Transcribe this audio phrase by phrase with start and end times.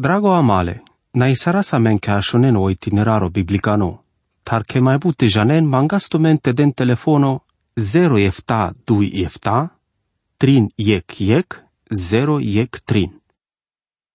[0.00, 4.04] Drago amale, na isara sa men ka shonen o itineraro biblicano,
[4.46, 7.40] tar ke mai bute janen mangasto mente den telefono
[7.76, 9.68] 0 efta 2 efta,
[10.38, 13.10] trin iec iec, 0 iec trin.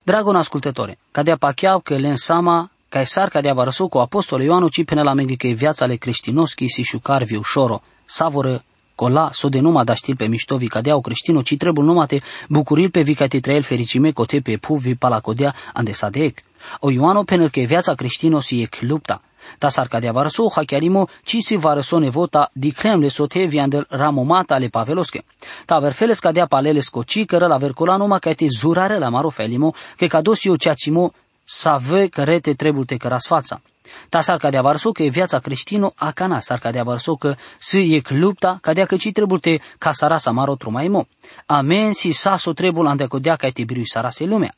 [0.05, 5.03] Dragon ascultătore, cadea pacheau că len sama Caesar cadea varăsu cu apostolul Ioanu ci pene
[5.03, 8.63] la menghi că viața le creștinoschi si șucar viu șoro, savoră
[8.95, 12.19] cola so de numa da știl pe miștovi cadea o creștino ci trebuie numai te
[12.49, 16.37] bucuril pe vica te trael fericime cote pe puvi palacodea ande sadec.
[16.79, 19.21] O Ioano penel că viața creștino si e lupta.
[19.59, 23.85] Da sar cadea varăsu ha chiarimo ci si varăso nevota di clem le sote viandel
[23.89, 25.23] ramomata le paveloske.
[25.65, 29.73] Ta verfeles cadea palele scoci cără la vercola numai că te zurare la maro felimo
[29.97, 31.11] că cadosi o ceacimo
[31.43, 33.61] să vă care te trebuie te căras fața.
[34.09, 38.01] Ta s-ar cadea varso că e viața creștino acana, s-ar cadea varso că să e
[38.07, 41.07] lupta, cadea că ci trebuie te ca sara sa maro trumaimo.
[41.45, 44.55] Amen si sa so trebuie ande codea ca te biruiș sara se lumea.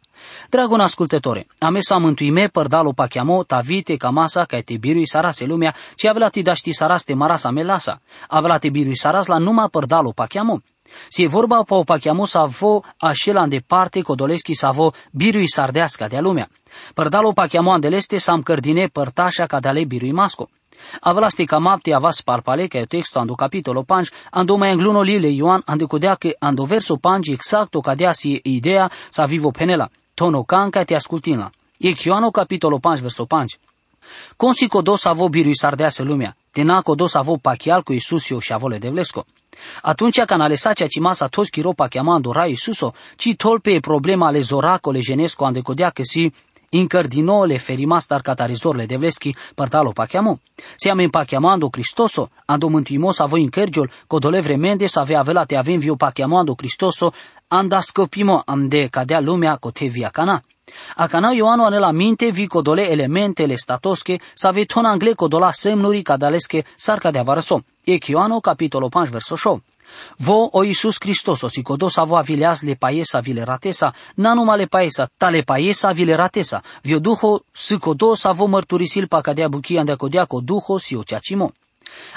[0.50, 5.32] Dragon ascultătore, ame sa mântuime părdalo pachiamo, ta vite ca masa ca te biruiș sara
[5.32, 8.02] se lumea, ci avea ti daști saras te marasa melasa.
[8.28, 10.62] Avea te biruiș saras la numai părdalo pachiamo.
[11.10, 16.08] Si e vorba pa o pachiamo sa vo așela departe codoleschi sa vo biruiș sardeasca
[16.08, 16.50] de lumea.
[16.94, 20.50] Părdalo pachiamo andeleste sam cărdine părtașa ca de ale birui masco.
[21.00, 25.62] Avlasti ca mapti avas parpale ca texto ando capitolo panj, ando mai engluno lile Ioan
[25.66, 29.90] ando codea che ando verso panj exacto cadea si idea sa vivo penela.
[30.14, 31.52] Tono canca te ascultina.
[31.78, 33.54] E Ioano capitolo panj verso panj.
[34.36, 36.36] Consi codos avo birui sardeasă lumea.
[36.52, 39.26] Tena codos avo pachial cu Isusio și avole de vlesco.
[39.82, 44.40] Atunci când a lăsat cea masa toți chiropa chiamando Rai Isuso, ci tolpe problema ale
[44.40, 46.34] zoracole genesco ande codea că si
[46.78, 50.40] incardinole ferimastar catarizorle de vleschi părtalo pachiamo.
[50.76, 55.56] Siamo in pachiamando Cristoso, ando mântuimos a voi incărgiol, codole vremende să avea avela te
[55.56, 57.14] avem viu pachiamando Cristoso,
[57.48, 60.42] anda scopimo am de cadea lumea cote via cana.
[60.96, 66.64] Acana Ioanu anela minte vi codole elementele statosche, să ave ton angle codola semnuri cadalesche
[66.76, 67.64] sarca de avarăso.
[67.84, 69.64] E Ioanu capitolo 5 verso 8.
[70.20, 74.68] Vo o Iisus Hristos, si codos avo avileaz le paesa vile ratesa, na numa le
[74.68, 79.98] paesa, tale paesa vile ratesa, vio duho si codos avo mărturisil pa cadea buchia de
[79.98, 81.54] codea co duho si o ceacimo.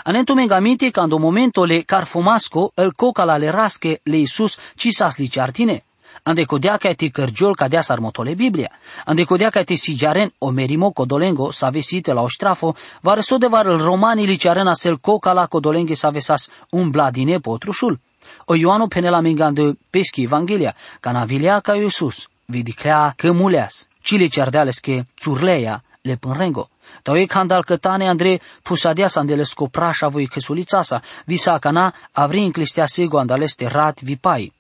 [0.05, 5.19] Anentu mengamite quando momento le carfumasco el coca la le rasche le Iisus ci sas
[5.19, 5.85] liceartine,
[6.29, 8.71] ande codea ca ti cărgiol cadea sarmotole Biblia,
[9.05, 13.47] ande codea ca ti sigaren o merimo codolengo sa vesite la ostrafo, va reso de
[13.47, 17.99] var el romani licearen asel coca la codolenghe sa vesas un bladine potrușul.
[18.45, 24.79] O Ioanu penela mingando peschi Evanghelia, ca navilea ca Iisus, vidiclea că muleas, cile cerdeales
[24.79, 26.69] che țurleia le pânrengo.
[27.03, 32.87] Tau e candal cătane Andre pusadea sandele scoprașa voi căsulița sa, visa cana avri înclistea
[32.87, 34.57] sigo andaleste rat vipai.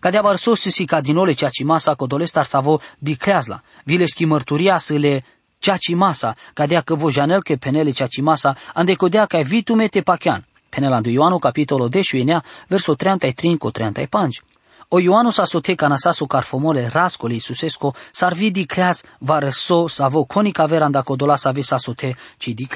[0.00, 5.24] Cadea varsos si cadinole ceaci masa codolestar savo di creazla, vile schi mărturia să le
[5.58, 10.00] ceaci masa, cadea că vo janel che penele ceaci masa, ande codea ca vitume te
[10.00, 10.44] pachian.
[10.68, 14.42] Penela do Ioanu capitolo 10 enea, verso 33 cu 35.
[14.88, 19.86] O Ioanu sa sote ca nasasu carfomole rascoli Iisusesco, s-ar vi di creaz va răso
[19.86, 22.66] savo conica veranda codola sa vi sa sote, ci di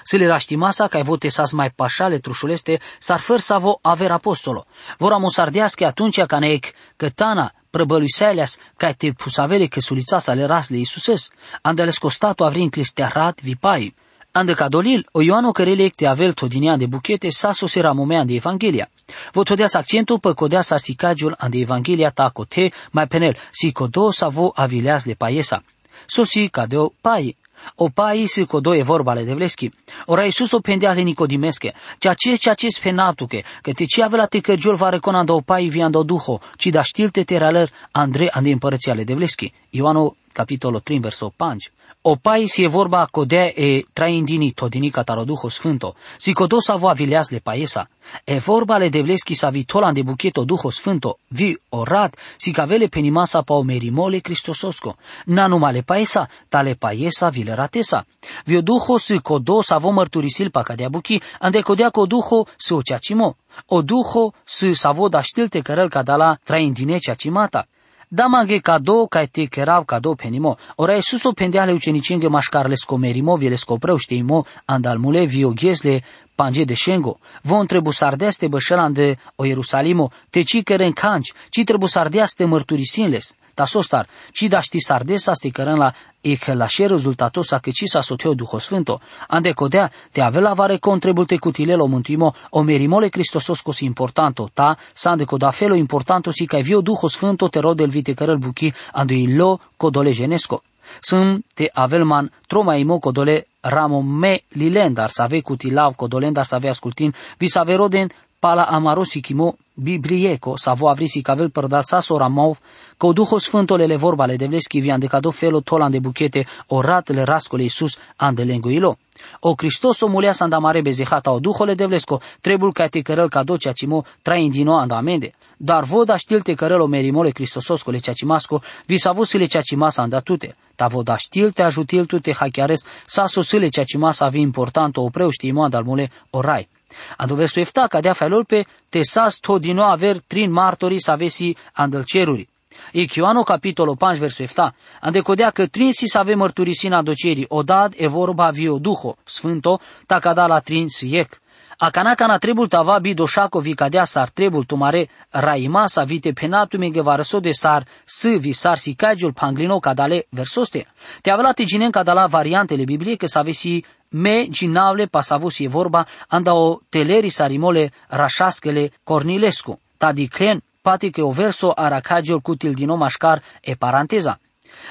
[0.00, 0.08] creaz.
[0.08, 4.66] Să le raștimasa ca vote sas mai pașale trușuleste, s-ar făr să vo aver apostolo.
[4.98, 6.64] Vor amosardească atunci ca neec
[6.96, 11.28] cătana prăbăluisealeas ca te pusavele că sulița să le rasle Iisuses,
[11.62, 13.94] andele scostato avrin clistearat vipai.
[14.32, 18.88] Ande cadolil, o Ioano cărele te avel todinia de buchete sa sosera momea de Evanghelia.
[19.32, 24.10] Vă todeas accentul pe codea sa sicagiul ande Evanghelia ta cote mai penel, si codo
[24.10, 25.62] sa vo avileas le paiesa.
[26.06, 27.36] Sosi cadeo pai,
[27.74, 29.72] o pai si codo e vorba le devleschi.
[30.06, 31.74] Ora Iisus o pendea le nicodimesche.
[31.98, 35.68] Ceea ce ceea ce spenatuke, că te ce avea te căgiul va reconando o pai
[35.68, 39.52] viando duho, ci da știlte te raler Andre ande împărăția le devleschi.
[39.70, 41.70] Ioano capitolul 3 verso 5.
[42.02, 46.76] O pai si e vorba codea e traindini todini cataro duho sfânto, si codo sa
[46.76, 47.90] vo avileas le paesa.
[48.24, 53.42] E vorba le devleschi sa vitolan de bucheto duho sfânto, vi orat, si cavele penimasa
[53.42, 54.96] pa o merimole cristososco.
[55.26, 58.06] Na numai le paesa, tale paesa vile ratesa.
[58.46, 62.46] Vi o duho si codo sa vo mărturisil pa cadea buchi, ande codea co duho
[62.56, 63.36] si o ceacimo.
[63.66, 67.66] O duho si sa vo da știlte cărăl cadala traindine ceacimata.
[68.12, 70.58] Damaghe cadou ca te kerau cadou penimo.
[70.76, 76.02] Ora Iisuso pendeale ucenicinghe mașcarle scomerimo, viele scopreu șteimo, andalmule vio ghiesle
[76.34, 77.20] panje de șengo.
[77.42, 83.36] Von trebu sardeste bășelan de o Ierusalimo, te ci căren canci, ci trebu sardeaste mărturisinles.
[83.60, 87.70] Ta sostar, ci da ști sardesa ste cărân e că la și rezultatul sa că
[87.70, 92.34] ci sa soteo Duho Sfânto, ande codea te ave la vare contribulte cutilelo mântuimo.
[92.50, 97.08] O merimole Cristosos cos importanto, ta sa ande coda felo importanto si ca vio Duho
[97.08, 100.62] Sfânto te rodel vite cărăl buchi ande lo codole genesco.
[101.00, 106.68] Sunt te avelman troma imo codole ramo me lilendar sa ave cutilav codolendar sa ave
[106.68, 108.08] ascultin, vi sa veroden
[108.40, 112.58] pala amarosi kimo biblieko sa vo avrisi kavel părdal sa sora mov,
[112.96, 116.46] că o duho sfântole le vorba le devleski vi ande cado felo tolan de buchete
[116.68, 118.96] o le rascole Iisus ande lenguilo.
[119.40, 123.72] O Cristoso mulea sa andamare bezehata o duhole devlesko, trebul ca te cărăl cado cea
[123.72, 125.32] cimo trai indino andamende.
[125.56, 130.02] Dar voda știlte cărăl o merimole Cristososco le cea cimasco, vi sa vusile cea cimasa
[130.02, 130.56] andatute.
[130.74, 135.30] Ta voda știlte ajutil tu te hachiares sa sosile cea cimasa vi important o preu
[135.30, 136.68] știimo andalmule orai.
[136.68, 136.79] Ando
[137.26, 142.04] verso efta cadea felul pe te sas to dino aver trin martori să avesi andel
[142.04, 142.48] ceruri.
[142.92, 147.46] E Chioano capitolo 5 verso efta, ande codea că trin si să ave mărturisin adocerii,
[147.48, 151.40] odad e vorba vio duho, sfânto, ta cada la trin siec.
[151.82, 156.32] A cana cana trebul tava bi doșaco vi cadea sar trebul tumare raima sa vite
[156.32, 160.86] penatu me gevarso de sar s vi sar si cagiul panglino cadale versoste.
[161.22, 166.06] Te avea te ginen cadala variantele biblie că să avesi me ginavle pasavus e vorba
[166.28, 169.80] anda o teleri sarimole rașaskele Cornilescu.
[169.96, 174.40] Tadiclen pati că o verso aracagiol cutil din mașcar e paranteza.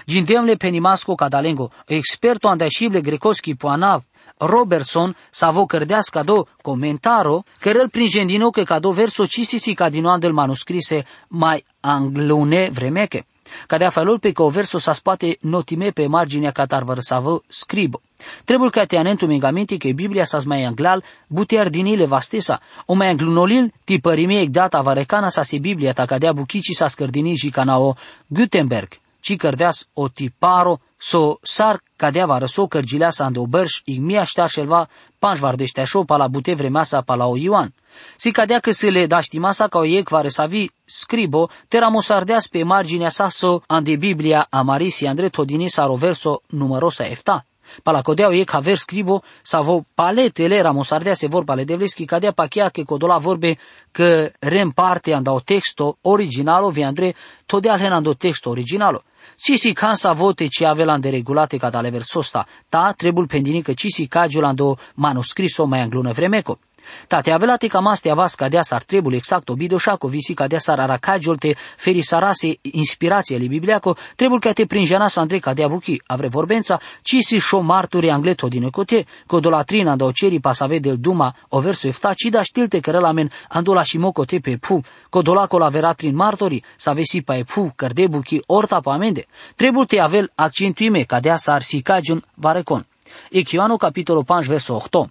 [0.06, 4.04] Gindemle penimasco cadalengo, experto andașible grecoski poanav,
[4.39, 5.16] Robertson
[5.51, 10.33] vo cărdească do comentaro, că el prin gendino că cado verso cisisi ca din del
[10.33, 13.25] manuscrise mai anglune vremeche.
[13.68, 18.01] Cadea felul pe că o verso sa spate notime pe marginea catar vă scribo.
[18.45, 23.10] Trebuie ca te anentu megamenti că Biblia sa mai anglal butear dinile vastesa, o mai
[23.10, 27.95] anglunolil ti părime data varecana sa se Biblia ta cadea buchici sa scărdini și canao
[28.27, 28.89] Gutenberg,
[29.19, 34.24] ci cărdeas o tiparo so sar cadea va răso cărgilea sa ande o bărș, igmia
[34.24, 34.89] ștar șelva
[35.19, 37.74] panș vardeștea șo pa la bute vremea sa pa la o Ioan.
[38.16, 41.80] Si cadea că se le da masa ca o iec vare să vi scribo, te
[41.80, 47.45] ramosardeas pe marginea sa so ande Biblia amarisi andre todini sa roverso numerosa efta.
[47.83, 49.24] Palacodeau e ca ver scribo
[49.62, 53.57] vo paletele ramosardea se vor pale devleski cadea pachea că codola vorbe
[53.92, 59.04] că rem parte andau texto originalo vi andre todea hen ando texto originalo.
[59.36, 63.88] Si si sa vote ci avelan de regulate ca tale versosta, ta trebul pendinică ci
[63.89, 66.60] si cagiulando manuscriso mai anglune vremeco.
[67.07, 71.38] Tate avelate camaste avas cadea sar trebul exact obidoșaco visi cadea sar aracagiol
[71.75, 76.80] feri sarase inspirație li bibliaco trebul ca te prinjana sa andre cadea buchi avre vorbența
[77.01, 81.88] ci si șo marturi angleto din cote codolatrina da oceri pasave del duma o verso
[81.88, 86.63] efta ci da știlte că relamen andola și mocote pe pu codolaco la veratrin martori
[86.75, 89.25] sa vesi pa e pu cărde buchi orta pa amende.
[89.56, 92.85] Trebul te avel accentuime cadea sar sicagiun varecon.
[93.30, 95.09] Echioano capitolo 5 verso 8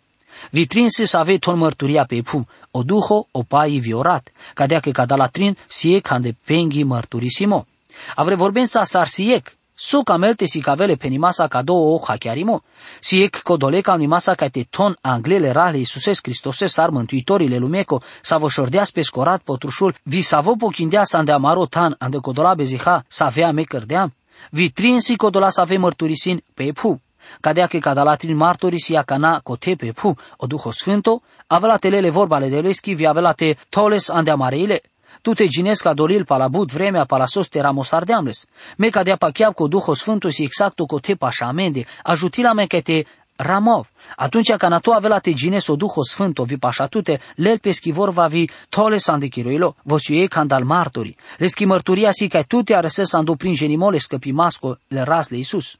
[0.50, 5.16] Vitrinse să ave ton mărturia pe pu, o duho o pai viorat, cadea că cada
[5.16, 7.66] la trin siec de penghi mărturisimo.
[8.14, 12.62] Avre vorbența sar siec, su camelte si cavele penimasa ca două o hachiarimo.
[13.00, 18.48] Siec codoleca unimasa ca te ton anglele rale Iisuses Cristose sar mântuitorile lumeco, sa vă
[18.48, 23.04] șordeas pe scorat potrușul, vi sa vă pochindea sa ande amaro tan, ande codola beziha,
[23.08, 24.14] sa avea me cărdeam.
[24.50, 27.00] Vitrin si codola sa ave mărturisin pe pu
[27.40, 32.60] cadea că cadalatrin martorii si cana cotepe pu, o Duho Sfânto, avea telele vorba de
[32.60, 34.82] leschi, vi avea te toles ande amareile,
[35.22, 38.12] tu te ginesc la dolil pa la bud vremea pa la sos te ramosar de
[38.12, 38.46] amles.
[38.76, 42.66] Me cadea pa chiar cu Duho Sfânto si exact cu te pa amende, ajutila me
[42.66, 43.04] că te
[43.36, 43.88] ramov.
[44.16, 48.26] Atunci ca tu avea te gines o Duho Sfânto vi pașatute, lel pe schivor va
[48.26, 51.16] vi tole de chiroilo, vos ei candal martori.
[51.38, 55.36] Le mărturia si că tu te arăsesc andu prin genimole scăpi masco le ras le
[55.36, 55.78] Iisus.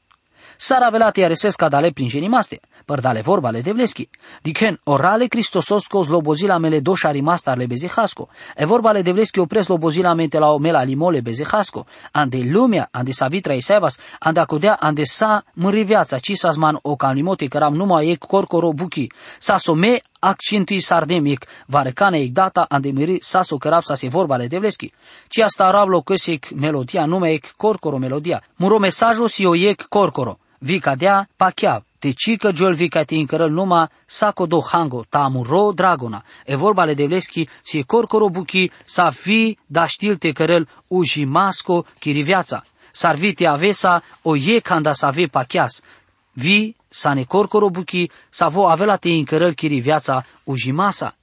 [0.57, 4.07] Sara velate aresesca dale prinjenimaste, per dale vorba le devleski.
[4.43, 8.27] Diken orale Cristososko zlobozila mele doša rimastar le bezehasko.
[8.55, 11.85] E vorba le devleski opres lobozila mente la omela limole bezehasko.
[12.11, 16.79] Ande lumea, ande savitra i sevas, ande acodea, ande sa mâri viața, ci sa zman
[16.81, 19.07] o calimote căram numai ec corcoro buchi.
[19.39, 24.37] Sa some accintui sardemic, varecane ec data ande miri sa so cărap sa se vorba
[24.37, 24.91] le devleski.
[25.27, 28.41] Ci asta arablo căsic melodia, nume ec corcoro melodia.
[28.55, 34.45] Muro mesajul si o ec corcoro vicadea pachiav, te cică jol vicati încărăl numa saco
[34.45, 35.05] do hango,
[35.43, 36.23] ro dragona.
[36.45, 41.85] E vorba le devleski si e corcoro buchi sa vi da știl te cărăl ujimasco
[41.99, 42.63] chiriviața.
[42.91, 45.81] Sarviti avesa o ye canda sa ve pachias.
[46.33, 51.18] Vi sa ne corcoro buchi sa vo avela te încărăl chiriviața ujimasa.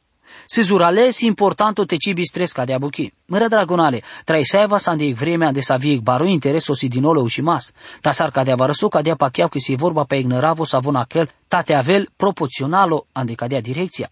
[0.46, 3.12] Sizuralesi importanto te ci bistres ca de abuchi.
[3.26, 7.72] Măra dragonale, traisaiva sa de vremea de sa vie baru intereso si dinolo ușimas.
[8.00, 10.96] Ta sar ca de avarăsu ca de pachiau că si vorba pe ignoravo sa von
[10.96, 14.10] aquel, ta te avel proporționalo ande ca de direcția.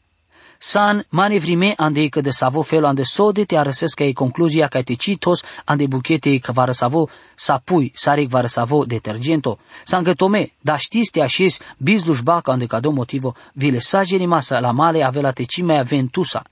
[0.66, 4.82] San manevrime ande că de savo felo ande sode te arăsesc ca e concluzia ca
[4.82, 9.58] te citos ande buchete că va răsavo sapui sarec va răsavo detergento.
[9.84, 15.04] Sangătome, da știți te așez bizlușbaca ande ca do motivo vile sageni masa la male
[15.04, 16.42] avela te cimea ventusa.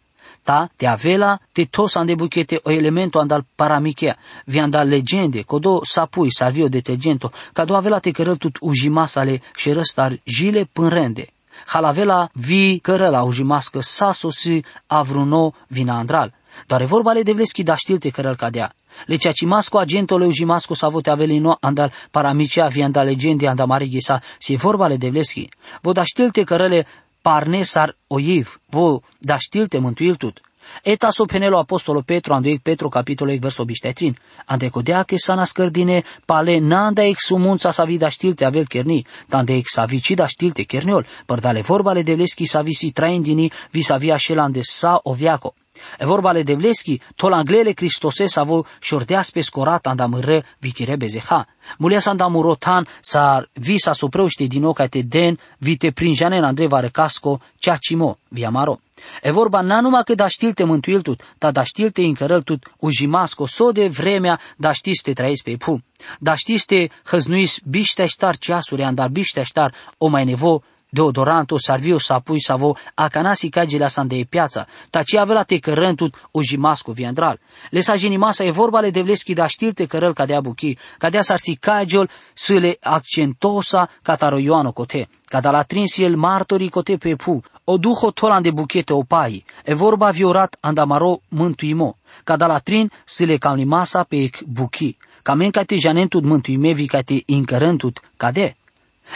[0.42, 5.80] Ta te avela te tos ande buchete o elemento andal paramichea, vi andal legende, codo
[5.84, 11.31] sapui salvio detergento, ca do avela te cărăl tut ujimasale și răstar jile până rende
[11.66, 16.34] halavela vi cărăla ujimască saso si avruno vina andral.
[16.66, 18.74] Doar e vorba le devleschi da știlte cărăl cadea.
[19.06, 24.22] Le cea cimasco agentole ujimasco sa vote avelino andal paramicea vi andal legende anda marighisa
[24.38, 25.48] si vorba le devleschi.
[25.80, 26.86] Vo da știlte cărăle
[27.22, 30.40] parnesar oiv, vo da știlte mântuil tut.
[30.82, 34.16] Eta so penelo apostolo Petro, ando Petro capitolo verso bistetrin.
[34.46, 39.54] Ande codea che sana scărdine pale nanda ex sumunța sa vida știlte avel kerni, tande
[39.54, 44.60] ex sa vicida știlte kerniol, părdale vorbale de vleschi sa visi traindini, vis avia șelande
[44.62, 45.54] sa oviaco.
[45.98, 51.46] E vorba le devleski, tol anglele Cristose savo șordeas pe scorat andamără vichire bezeha.
[51.78, 57.76] Mulias andamurotan sa visa sopreuște din oca te den, vite prinjane în Andrei Varecasco, cea
[57.76, 58.80] cimo, via maro.
[59.22, 63.88] E vorba na numai că da știlte mântuiltut, ta da știlte încărăltut ujimasco, so de
[63.88, 65.82] vremea da știste trăiesc pe pu.
[66.18, 70.62] Da știste hăznuis bișteștar ceasuri, andar bișteștar o mai nevo
[70.92, 77.38] deodoranto, sarvio sapui savo, acanasi cagile de piața, taci avea te cărântut ujimasco viandral.
[77.70, 81.20] Le sa masa e vorba le devleschi da știrte cărăl ca de abuchi, ca de
[81.20, 86.96] sarsi cagiol, să le accentosa cataro Ioano cote, ca da la trins el martorii cote
[86.96, 92.46] pe pu, o duho tolan de buchete opai, e vorba viorat andamaro mântuimo, ca da
[92.46, 97.22] la trin să le masa pe buchi, ca men ca te janentut mântuimevi ca te
[97.26, 98.54] incărântut ca de.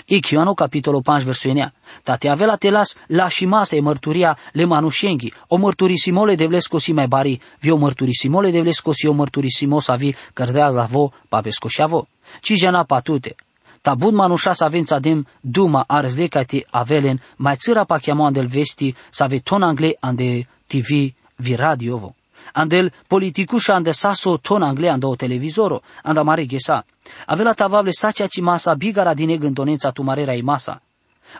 [0.07, 4.64] Ioano capitolul 5 versul Ta te avea la telas la și masă e mărturia le
[4.64, 9.12] manușenghi, o mărturisimole de vlesco si mai bari, vi o mărturisimole de vlesco si o
[9.12, 11.43] mărturisimo sa vi cărdea la vo, pa
[11.87, 12.07] vo.
[12.40, 13.35] Ci jana patute.
[13.81, 18.31] Ta bud manușa sa vența dem duma arzle ca te avelen, mai țira pa chiamo
[18.31, 22.14] del vesti, sa ve ton angle ande TV vi radio vo.
[22.52, 26.84] Andel politicuša ande saso ton angle ando televizoro, anda mare gesa.
[27.26, 30.82] Avela tavable sacia ci masa bigara dine gândonența tu marera i masa.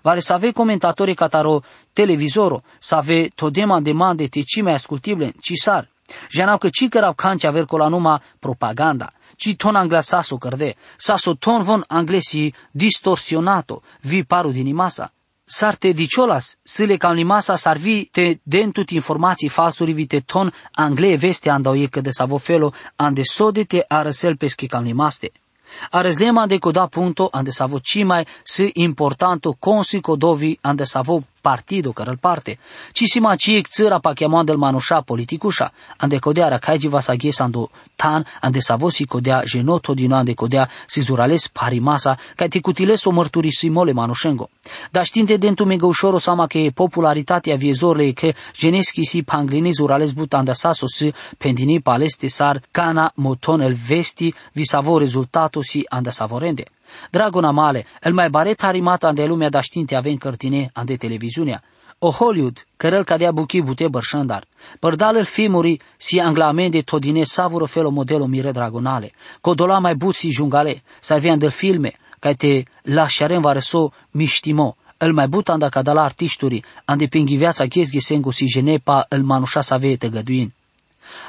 [0.02, 5.52] Vare să ave comentatori cataro televizoro, să ave todema demande te ci mai ascultible, ci
[5.54, 5.88] sar.
[6.30, 11.34] Janau că ci cărau canci aver la numa propaganda, ci ton angla saso cărde, saso
[11.34, 15.10] ton von anglesi distorsionato, vi paru din imasa
[15.49, 21.76] sarte diciolas, sile ca limasa sarvi te dentut informații falsuri vite ton angle veste andau
[21.76, 25.33] e că de savofelo ande sode te arăsel pesche ca limaste.
[25.91, 32.17] Arăslema de coda punto ande savo cimai si importanto consi codovi ande savo partido care
[32.21, 32.59] parte.
[32.93, 37.38] Ci si ma ci țăra pa chiamando del manusha politicușa, ande codea rakaiji va saghes
[37.41, 43.05] ando tan, ande savosi codea genoto din ande codea si zurales parimasa, ca te cutiles
[43.05, 44.49] o mărturisimole manușengo.
[44.91, 50.53] Da știnte dentu mega ușor sama că popularitatea viezorle că geneschi si panglini zurales butanda
[50.53, 56.65] saso si pendini paleste sar cana moton el vesti vi savo rezultato si anda savorende.
[57.11, 61.62] Dragona male, el mai baret harimata ande lumea da știnte avem cărtine ande televiziunea.
[61.99, 64.45] O Hollywood, cărăl cadea buchi bute bărșandar.
[64.78, 69.12] Părdal el filmuri si anglamende todine savură felo modelo mire dragonale.
[69.40, 74.76] Codola mai but si jungale, salvian del filme, ca te lasciarem vareso miștimo.
[74.99, 79.61] El mai but anda cadala artișturi, ande pinghi viața ghezghe sengu si genepa el manușa
[79.61, 80.52] să avea tăgăduin.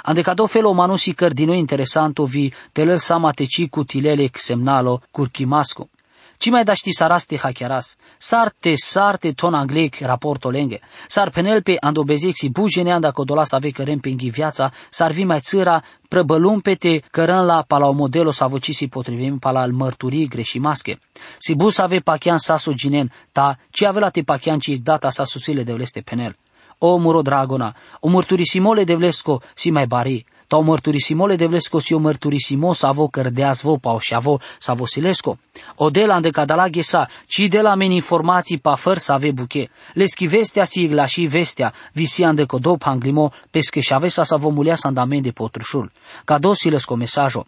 [0.04, 5.90] Ande ca do felo manusi cardino interesanto vi telel sama teci cu tilele semnalo curchimasco.
[6.38, 12.04] Ci mai daști saraste hachiaras, sarte sarte ton anglec raporto lenge, sar penel pe ando
[12.04, 17.46] bezexi bujene anda codola să ave cărem pe viața, sar vi mai țăra prăbălumpete cărăn
[17.46, 21.00] la pala o modelo să vocisi potrivim pala al mărturii greșimasche.
[21.38, 25.24] Si bus ave pachian sasu ginen, ta ci ave la te pachian ci data sa
[25.24, 26.36] susile de vleste penel
[26.78, 31.80] o muro dragona, o mărturisimole de vlesco si mai bari, ta o mărturisimole de vlesco
[31.80, 35.38] si o mărturisimo sa vo cărdeas vo pau și avo sa vo silesco.
[35.76, 39.70] O de la cadala ghesa, ci de la men informații pa făr sa ave buche.
[39.94, 44.38] Le vestea si igla și vestea, visi ande codo panglimo, pesche și ave sa sa
[44.38, 45.92] vo mulea sa andamen de potrușul.
[46.26, 47.46] Ca dosile sco mesajo.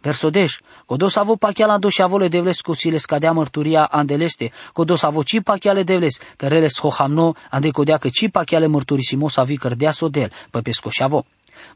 [0.00, 0.60] Verso 10.
[0.86, 4.52] Codo savo pachiala do shavole devles cu sile scadea mărturia andeleste.
[4.72, 9.90] Codo savo ci pachiale devles, cărele schohamno ande codea că ci pachiale mărturisimo savi cărdea
[9.90, 11.24] sodel, pe pesco shavo.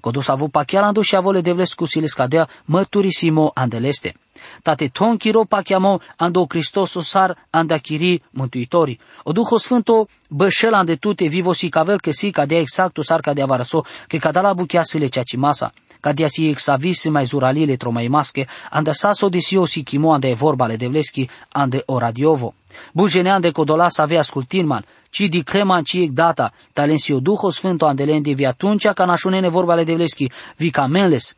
[0.01, 4.15] Codo savo pachiala do shavole devles cu sile scadea mărturisimo andeleste.
[4.63, 8.99] Tate ton chiro pachiamo ando Cristoso sar andachiri mântuitori.
[9.23, 13.47] O Duho Sfânto bășel ande tute vivo si cavel că si cadea exact sar cadea
[13.47, 19.29] varăso, că cadala bucheasele ceaci masa kadia si exavis mai zuralile tromai maske, anda saso
[19.29, 22.55] disio si kimo ande vorbale devleski ande oradiovo.
[22.93, 28.35] Bujene ande codola să avea ascultin ci di creman ci data, talensio duho sfânto andelendi
[28.35, 31.37] vi atunci ca nașunene vorbale devleski, vi camenles,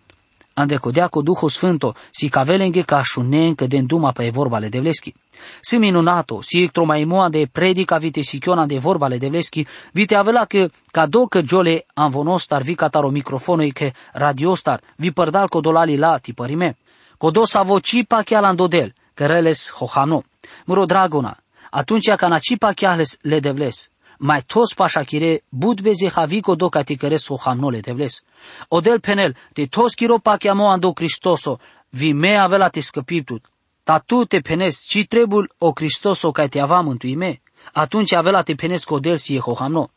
[0.59, 4.79] ande codea cu Duhul Sfânto, si cavelenghe ca șunen că den duma pe vorbale de
[4.79, 5.15] vleschi.
[5.61, 10.69] Si minunato, si ectromaimoa de predica vite sichiona de vorbale de vleschi, vite avela că
[10.91, 16.77] ca că jole vonostar vi cataro microfonoi că radiostar vi părdal codolali la tipărime.
[17.19, 20.23] Codo sa voci pa chiar dodel, că reles hohano.
[20.65, 21.37] Muro dragona,
[21.71, 27.28] atunci ca na cipa chiar le devles, mai tos pașachire bud beze haviko do caticăres
[27.28, 28.22] o hamnole devles.
[28.68, 31.60] Odel penel, te tos kiro pachiamo ando Cristoso,
[31.90, 33.44] vi me avela te scăpiptut.
[33.82, 37.40] Ta tu te penes, ci trebul o Cristoso ca te ava mântuime,
[37.72, 39.90] atunci avela te penes codel si e hohamno.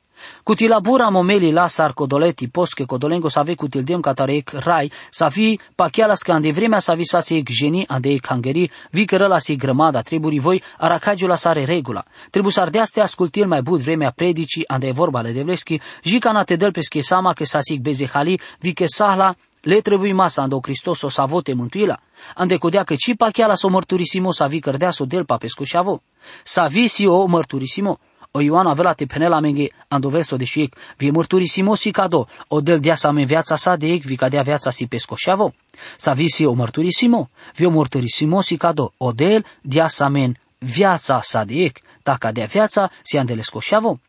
[0.44, 6.16] Cutilabura momeli la sar codoleti posche codolengo sa ve dem catarec rai sa vi pachiala
[6.16, 10.02] scande vremea sa vi sa se geni ande e cangeri vi că la si grămada
[10.02, 12.04] treburi voi aracagiu la sare regula.
[12.30, 16.44] Trebuie să ardeaste ascultil mai bud vremea predici ande e vorba le devleschi jica na
[16.44, 20.60] te del pesche sama că sa sig bezehali vi că sahla le trebuie masa ando
[20.62, 22.00] Hristos o să vote mântuila.
[22.36, 26.02] Ande codea că ci pachiala s-o mărturisimo sa vi cărdea s-o del papescu și avo.
[26.44, 28.00] Sa vi si o mărturisimo
[28.32, 32.62] o Ioan avea te penela menge ando verso de șiec, vi mărturisimo si cado, o
[32.62, 35.54] del dea sa me viața sa de ec, vi cadea viața si pescoșeavo.
[35.98, 41.22] Sa visi o mărturisimo, vi o mărturisimo si cado, o del dea sa men viața
[41.22, 44.00] sa de ec, ta cadea viața si andelescoșeavo.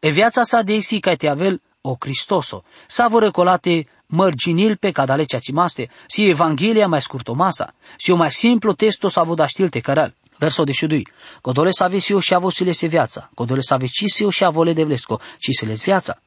[0.00, 4.76] E viața sa de ec si ca te avel o Cristoso, sa vor colate mărginil
[4.76, 10.14] pe cadale ceacimaste, si Evanghelia mai scurtomasa, si o mai simplu testo sa vodaștilte cărăl.
[10.42, 11.06] Verso 22.
[11.40, 13.30] Codole să aveți eu și avosile viața.
[13.34, 16.18] Codole să aveți eu și avole de vlesco, ci se les viața.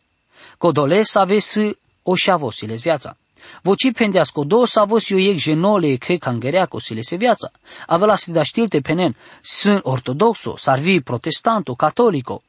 [0.58, 1.60] Codole să aveți
[2.04, 3.18] o și avosile viața.
[3.62, 7.52] Voci pendească do să avos eu ec genole că cangereaco sile se viața.
[7.88, 12.42] Avela să da știlte penen, sunt ortodoxo, sarvi protestanto, catolico.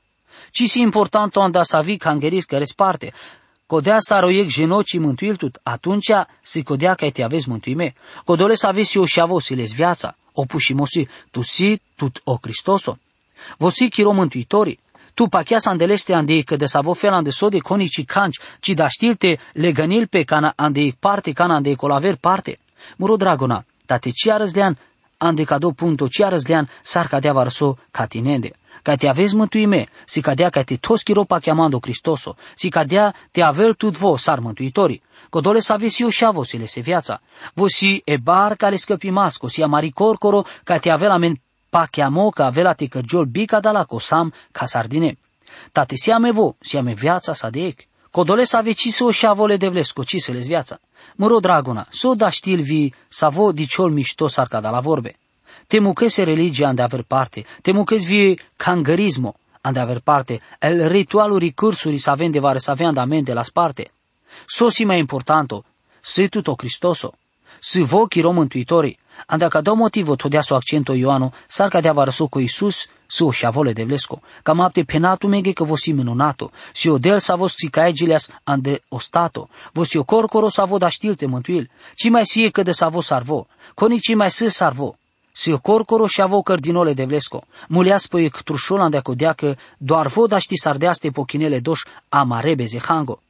[0.51, 3.13] Ci si importanto anda să vi cangeris care sparte.
[3.67, 6.11] Codea să aroiec genocii mântuiltut, atunci
[6.43, 7.95] si codea că te aveți mântuime.
[8.25, 12.99] Codole să aveți eu și avosile viața opușimosi, tu si tut o Cristoso.
[13.59, 14.79] Vosi chiro mântuitori,
[15.15, 18.89] tu pachea să andeleste andei că de savo fel ande sode conici canci, ci da
[18.89, 22.59] știlte legănil pe cana andei parte, cana andei colaver parte.
[22.97, 24.79] Muro dragona, te ci arăzlean,
[25.17, 28.51] ande cado punto ci arăzlean, sar cadea varso catinende.
[28.83, 33.43] Ca te aveți mântuime, si cadea ca te tos chiropa chiamando Cristoso, si cadea te
[33.43, 35.03] avel tut vo, sar mântuitorii.
[35.37, 37.21] Codole sa visio shavosile se viața.
[37.55, 41.37] Vosi e bar ca le scăpimasco, si amari corcoro ca te avela men
[41.69, 45.19] pa chiamo ca avela te cărgiol bica da la cosam ca sardine.
[45.73, 47.87] Tate siame vo, siame viața sa de ec.
[48.11, 50.81] Codole sa vecise o shavole de vlesco, cisele viața.
[51.17, 55.17] Măro dragona, so da știl vi sa vo diciol mișto sarca da la vorbe.
[55.67, 61.39] Te muchese religia ande aver parte, te muches vie cangarismo ande aver parte, el ritualul
[61.39, 63.91] ricursuri sa vende vare sa avea andamente la sparte.
[64.47, 65.65] Sosi mai importanto,
[66.01, 67.13] se tutto Cristoso,
[67.61, 72.05] se vochi ro mântuitorii, anda ca două motivo todea su accento Ioano, sar ca deava
[72.05, 76.51] răsu cu Iisus, su o șavole de vlesco, ca mapte penatu mege că vosi minunato,
[76.73, 77.55] si o del sa vos
[77.93, 82.71] gileas ande ostato, vosi o corcoro sa voda știlte mântuil, ci mai sie că de
[82.71, 84.97] sa vos sarvo, coni ci mai se sarvo,
[85.33, 90.07] si o corcoro și avo cărdinole de vlesco, muleas pe trușul ande acodea că doar
[90.07, 93.21] voda ști sardeaste pochinele doș amarebe zehango,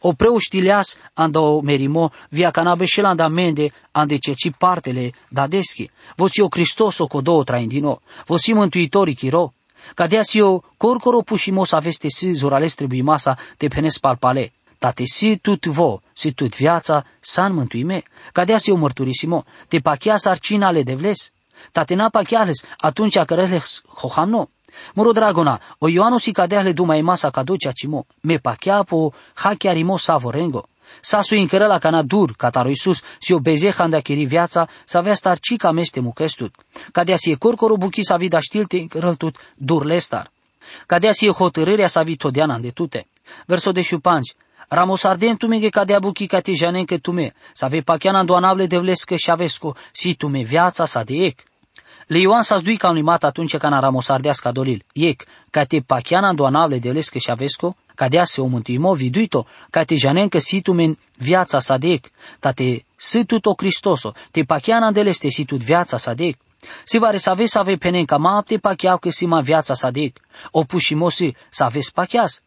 [0.00, 5.90] o preuștileas anda o merimo via canabe anda mende ande ceci partele da deschi.
[6.16, 9.52] Vosi o Hristos o codo traindino, vosi mântuitori chiro.
[9.94, 14.52] Cadea si o corcoro pușimos aveste si zorales trebuie masa te penes palpale.
[14.78, 18.02] Tate si tut vo, si tut viața, san mântuime.
[18.32, 21.32] Cadea si o mărturisimo, te pachea sarcinale de vles.
[21.72, 24.50] Tate na pacheales, atunci cărele hohamno.
[24.94, 30.68] Moro dragona, o Ioanu si cadeale duma masa caducea cimo, me pacheapo hachiarimo savorengo.
[31.00, 35.38] Sasu incărăla cana dur, cataro Iisus, si o bezeha anda chiri viața, să avea star
[35.38, 36.54] cica meste mucestut.
[36.92, 40.30] Cadea si e corcoro buchi sa vida știlte încărăltut dur lestar.
[40.86, 43.06] Cadea si e hotărârea sa vi todeana îndetute.
[43.46, 44.34] Verso de șupanci,
[44.68, 48.24] Ramos ardem tu mege cadea buchi ca te janen că tu me, să ave pachiana
[48.24, 51.40] doanable de vlescă și avesco, si tu me viața sa de ec.
[52.06, 54.84] Le Ioan s-a zdui ca un limat atunci când a ramos ardească dolil.
[54.92, 59.84] Ec, ca te pachiana doanable de vlescă și avesco, cadea se o mântuimo viduito, ca
[59.84, 62.06] te janen că si tu men viața sa de ec,
[62.40, 66.36] ta te situto Cristoso, te pachiana de leste si tu viața sa de ec.
[66.84, 70.18] Si vare să aveți să aveți penenca mapte pacheau că si ma viața sa dec.
[70.50, 72.40] O pușimosi să aveți pacheaz.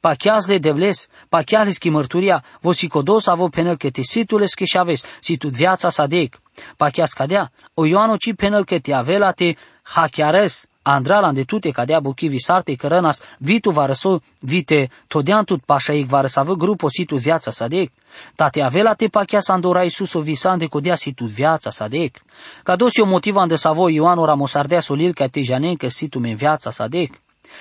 [0.00, 5.04] Pacheazle devles, pacheales ki mărturia, vosi codos avo penel că te situles că și aveți,
[5.20, 6.40] si tu viața sa dec.
[6.76, 12.00] Pacheaz cadea, o Ioano ci penel că te avela te hachiares, Andralan de tute cadea
[12.00, 17.50] buchi visarte cărănas, vitu va răso, vite, todean tut pașaic va răsavă grupo situ viața
[17.50, 17.90] sa dec.
[18.36, 22.22] Tate avela te pachea sa andora Iisus o visan de codea situ viața sa dec.
[22.62, 26.18] Ca dosi o motiva de savo Ioan ora mosardea solil ca te janen că situ
[26.18, 27.12] men viața sa dec.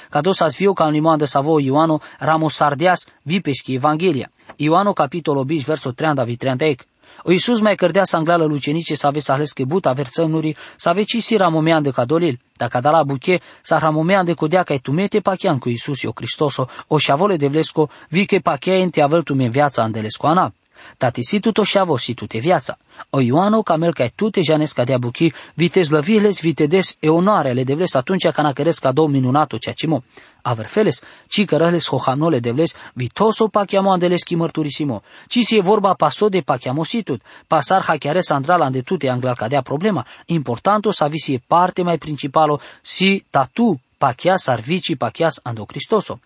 [0.10, 4.32] Ca dos as viu ca un limon de savo Ioano ramosardeas vipeschi Evanghelia.
[4.56, 6.93] Ioano capitolo 10 verso 30 vi 30 o
[7.26, 11.82] Iisus mai cărdea sanglală lucenice să aveți ales că buta verțănuri, să aveți si ramomean
[11.82, 12.40] de cadolil.
[12.54, 16.68] Dacă da la buche, să ramomean de codea ca tumete pachean cu Iisus o Cristoso,
[16.88, 20.54] o șavole de vlesco, vi că pachea ente avel tume viața andelescoana.
[20.98, 22.78] Tati si tu to șavo si tu te viața.
[23.10, 26.96] O Ioano camel ca tu te janesca de abuchi, vi te zlăviles, vi te des
[27.00, 30.04] e onoarele de vles atunci ca căresc ca două minunato cea cimo.
[30.42, 35.02] Averfeles, ci cărăles hohamnole de vles, vi toso pachiamo andeles chi mărturisimo.
[35.28, 39.36] Ci si e vorba paso de pachiamo situt, pasar hachiare sandrala ande tu te anglal
[39.36, 40.06] cadea problema.
[40.26, 46.20] Importanto să visi e parte mai principalo si tatu pachias arvici pachias ando Cristoso.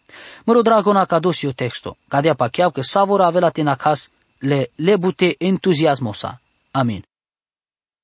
[0.43, 4.09] Măro dragona cadosio texto, cadea pachiau că savora avela tenacas
[4.41, 6.39] le lebute entuziasmosa.
[6.73, 7.01] Amin.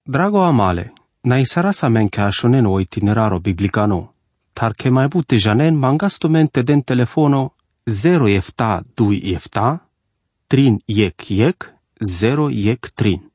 [0.05, 0.91] Drago amale,
[1.23, 4.13] na isarasa men ka shonen o itineraro biblicano,
[4.53, 7.51] tar ke mai bute janen mangasto mente den telefono
[7.87, 9.79] 0 efta 2 efta,
[10.47, 13.32] trin yek yek, 0 yek trin.